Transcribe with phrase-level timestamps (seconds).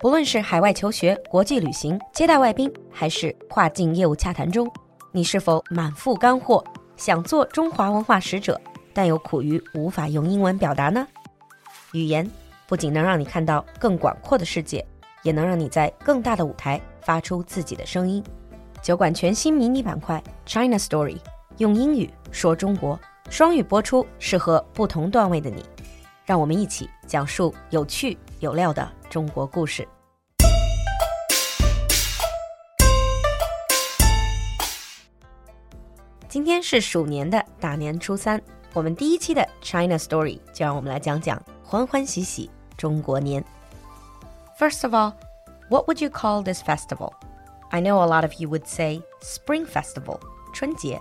[0.00, 4.70] 不论是海外求学、国际旅行、接待外宾，还是跨境业务洽谈中，
[5.10, 6.62] 你是否满腹干货，
[6.96, 8.60] 想做中华文化使者，
[8.94, 11.04] 但又苦于无法用英文表达呢？
[11.92, 12.30] 语言
[12.68, 14.86] 不仅能让你看到更广阔的世界，
[15.24, 18.22] 也能让你在更大的舞台发出自己的声音。
[18.80, 21.16] 酒馆全新迷你板块 China Story，
[21.56, 22.96] 用英语说中国，
[23.30, 25.64] 双语播出，适合不同段位的你。
[26.24, 29.87] 让我们一起讲述有趣有料的中国故事。
[36.27, 38.41] 今天是鼠年的大年初三，
[38.73, 43.43] 我们第一期的 China Story 就让我们来讲讲欢欢喜喜中国年。
[44.57, 45.13] First of all,
[45.69, 47.13] what would you call this festival?
[47.69, 50.19] I know a lot of you would say Spring Festival,
[50.53, 50.99] 春节,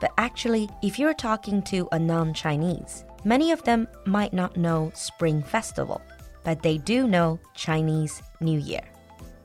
[0.00, 5.42] but actually, if you're talking to a non-Chinese, Many of them might not know Spring
[5.42, 6.00] Festival,
[6.44, 8.82] but they do know Chinese New Year.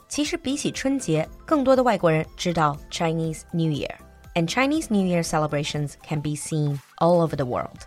[0.08, 3.96] 其实比起春节，更多的外国人知道 Chinese New Year,
[4.36, 7.80] and Chinese New Year celebrations can be seen all over the world.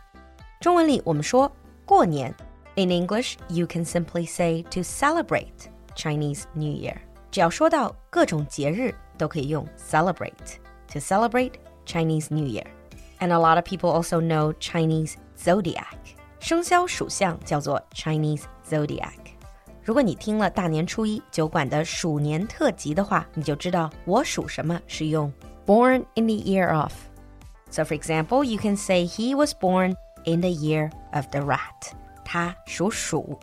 [0.61, 1.51] 中文里我们说
[1.87, 2.34] 过年，
[2.75, 6.97] in English you can simply say to celebrate Chinese New Year.
[7.31, 10.57] 只要说到各种节日，都可以用 celebrate
[10.93, 11.53] to celebrate
[11.87, 12.67] Chinese New Year.
[13.21, 15.84] And a lot of people also know Chinese zodiac，
[16.41, 19.12] 生肖属相叫做 Chinese zodiac。
[19.83, 25.33] 如果你听了大年初一酒馆的鼠年特辑的话，你就知道我属什么是用
[25.67, 30.51] born in the year of。So for example, you can say he was born in the
[30.51, 31.93] year of the rat。
[32.25, 33.39] 他属鼠。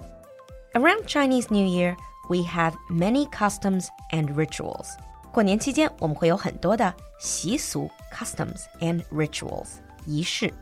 [0.73, 1.95] Around Chinese New Year,
[2.29, 4.87] we have many customs and rituals.
[5.31, 9.67] 过年期间，我们会有很多的习俗 customs and rituals
[10.05, 10.53] 仪式。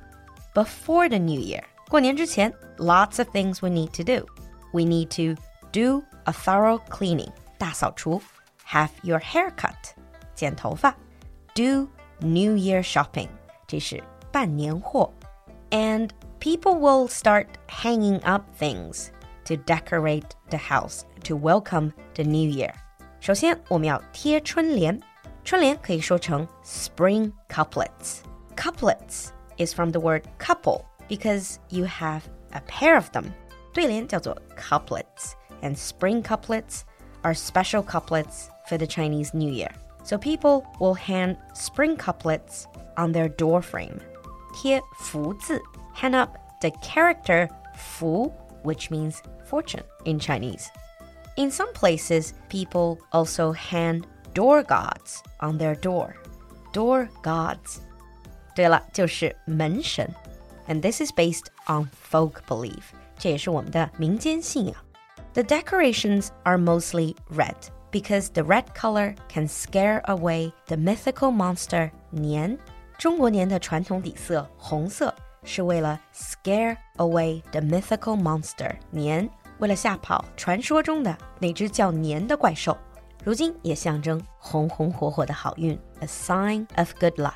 [0.53, 1.63] before the new year.
[1.89, 4.25] 过年之前, lots of things we need to do.
[4.71, 8.21] We need to do a thorough cleaning, 大扫除,
[8.67, 9.93] have your hair cut,
[10.35, 10.95] 剪头发,
[11.53, 11.87] do
[12.19, 13.29] New Year shopping,
[13.67, 15.11] 这是办年货,
[15.69, 19.07] and people will start hanging up things
[19.45, 22.73] to decorate the house to welcome the new year.
[23.19, 24.99] 首先，我们要贴春联，
[25.43, 28.19] 春联可以说成 spring couplets.
[28.55, 33.31] Couplets is from the word couple because you have a pair of them.
[33.77, 36.81] 对联叫做 couplets, and spring couplets
[37.21, 39.71] are special couplets for the Chinese New Year.
[40.03, 43.99] So people will hang spring couplets on their door frame.
[44.53, 45.59] 贴福字,
[45.95, 48.31] hang up the character 福,
[48.63, 50.67] which means fortune in Chinese.
[51.35, 54.03] In some places, people also hang
[54.33, 56.15] door gods on their door.
[56.73, 57.79] Door gods
[58.55, 60.07] 对了，就是门神
[60.67, 62.83] ，and this is based on folk belief，
[63.17, 64.75] 这也是我们的民间信仰。
[65.33, 67.55] The decorations are mostly red
[67.91, 72.57] because the red color can scare away the mythical monster 年。
[72.97, 75.13] 中国年的传统底色红色
[75.43, 82.77] 是为了 scare away the mythical monster 年，为了吓跑传说中的那只叫年的怪兽。
[83.23, 87.33] 如今也象征红红火火的好运，a sign of good luck。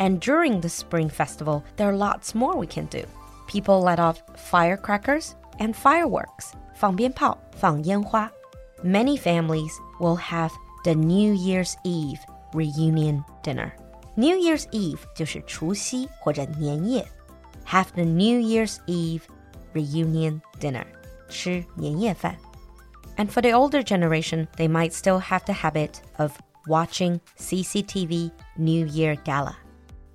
[0.00, 3.02] and during the Spring Festival, there are lots more we can do.
[3.46, 8.30] People let off firecrackers and fireworks, 放鞭炮,放烟花.
[8.82, 10.52] Many families will have
[10.84, 12.18] the New Year's Eve
[12.52, 13.72] reunion dinner.
[14.16, 17.06] New Year's Eve 就是除夕或者年夜.
[17.66, 19.22] Have the New Year's Eve
[19.74, 20.84] reunion dinner.
[21.28, 22.36] 吃年夜饭.
[23.16, 26.32] And for the older generation, they might still have the habit of
[26.66, 29.56] watching CCTV New Year Gala.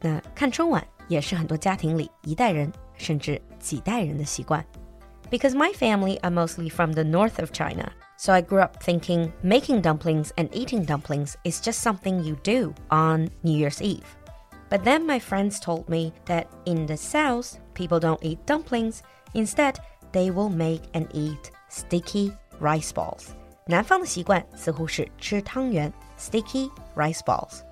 [0.06, 4.66] 那看春晚也是很多家庭里一代人甚至几代人的习惯。
[5.30, 9.82] Because my family are mostly from the north of China, so I grew up thinking making
[9.82, 14.06] dumplings and eating dumplings is just something you do on New Year's Eve.
[14.70, 19.04] But then my friends told me that in the south, people don't eat dumplings.
[19.34, 19.80] Instead,
[20.12, 23.30] they will make and eat sticky rice balls.
[23.68, 27.65] 南方的习惯似乎是吃汤圆 （sticky rice balls）。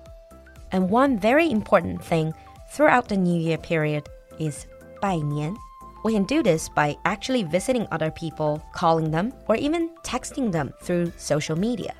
[0.72, 2.32] and one very important thing
[2.72, 4.04] throughout the New Year period
[4.38, 4.66] is
[5.00, 5.54] 拜年.
[6.02, 10.72] We can do this by actually visiting other people, calling them, or even texting them
[10.82, 11.94] through social media.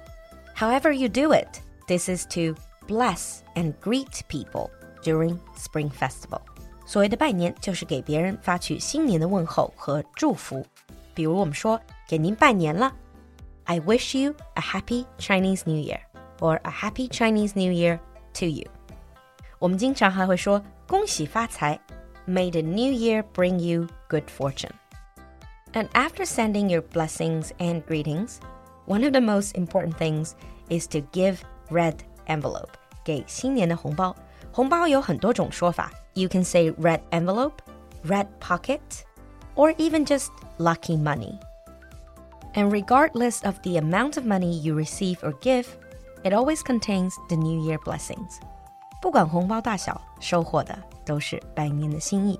[0.55, 2.55] However, you do it, this is to
[2.87, 4.70] bless and greet people
[5.02, 6.40] during Spring Festival.
[6.87, 10.64] 所谓的拜年，就是给别人发去新年的问候和祝福。
[11.14, 11.78] 比如我们说
[12.08, 12.93] 给您拜年了，
[13.64, 16.00] I wish you a happy Chinese New Year
[16.40, 17.99] or a happy Chinese New Year
[18.34, 18.67] to you。
[19.58, 21.78] 我们经常还会说恭喜发财，
[22.26, 24.72] May the new year bring you good fortune.
[25.72, 28.38] And after sending your blessings and greetings,
[28.87, 30.32] one of the most important things
[30.69, 31.38] is to give
[31.70, 31.94] red
[32.26, 32.70] envelope.
[33.05, 34.14] 给新年的红包，
[34.52, 35.93] 红包有很多种说法。
[36.14, 37.58] You can say red envelope,
[38.05, 38.81] red pocket,
[39.55, 40.28] or even just
[40.58, 41.38] lucky money.
[42.55, 45.67] And regardless of the amount of money you receive or give,
[46.25, 48.39] it always contains the New Year blessings.
[49.00, 50.75] 不管红包大小，收获的
[51.06, 52.39] 都是拜年的心意。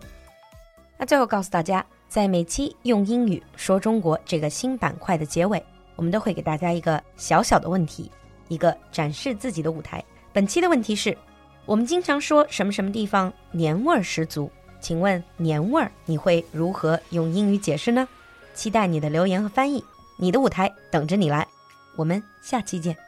[0.98, 5.64] 那最后告诉大家，在每期用英语说中国这个新板块的结尾，
[5.96, 8.12] 我们都会给大家一个小小的问题，
[8.48, 10.04] 一个展示自己的舞台。
[10.34, 11.16] 本期的问题是：
[11.66, 14.50] 我们经常说什么什么地方年味儿十足？
[14.80, 18.08] 请问年味儿你会如何用英语解释呢？
[18.56, 19.84] 期待你的留言和翻译，
[20.18, 21.46] 你的舞台等着你来。
[21.96, 23.05] 我们下期见。